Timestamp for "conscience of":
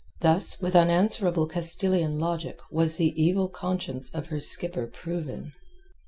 3.49-4.29